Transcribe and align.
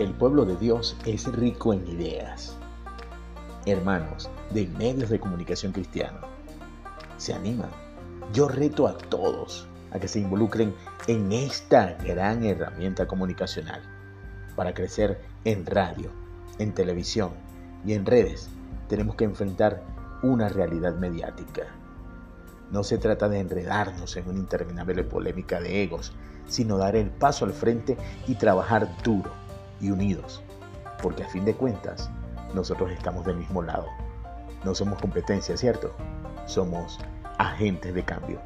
El 0.00 0.14
pueblo 0.14 0.46
de 0.46 0.56
Dios 0.56 0.96
es 1.04 1.30
rico 1.30 1.74
en 1.74 1.86
ideas. 1.86 2.56
Hermanos 3.66 4.30
de 4.48 4.66
medios 4.66 5.10
de 5.10 5.20
comunicación 5.20 5.72
cristiano, 5.72 6.20
se 7.18 7.34
animan. 7.34 7.68
Yo 8.32 8.48
reto 8.48 8.86
a 8.88 8.96
todos 8.96 9.68
a 9.90 9.98
que 9.98 10.08
se 10.08 10.18
involucren 10.18 10.74
en 11.06 11.30
esta 11.32 11.98
gran 12.02 12.42
herramienta 12.44 13.06
comunicacional 13.06 13.82
para 14.56 14.72
crecer 14.72 15.20
en 15.44 15.66
radio, 15.66 16.08
en 16.58 16.72
televisión 16.72 17.32
y 17.84 17.92
en 17.92 18.06
redes. 18.06 18.48
Tenemos 18.88 19.16
que 19.16 19.24
enfrentar 19.24 19.82
una 20.22 20.48
realidad 20.48 20.94
mediática. 20.94 21.64
No 22.70 22.84
se 22.84 22.96
trata 22.96 23.28
de 23.28 23.40
enredarnos 23.40 24.16
en 24.16 24.30
una 24.30 24.38
interminable 24.38 25.04
polémica 25.04 25.60
de 25.60 25.82
egos, 25.82 26.14
sino 26.48 26.78
dar 26.78 26.96
el 26.96 27.10
paso 27.10 27.44
al 27.44 27.52
frente 27.52 27.98
y 28.26 28.36
trabajar 28.36 28.88
duro 29.02 29.39
y 29.80 29.90
unidos, 29.90 30.42
porque 31.02 31.24
a 31.24 31.28
fin 31.28 31.44
de 31.44 31.54
cuentas 31.54 32.10
nosotros 32.54 32.90
estamos 32.90 33.24
del 33.24 33.36
mismo 33.36 33.62
lado. 33.62 33.86
No 34.64 34.74
somos 34.74 35.00
competencia, 35.00 35.56
¿cierto? 35.56 35.94
Somos 36.46 36.98
agentes 37.38 37.94
de 37.94 38.04
cambio. 38.04 38.40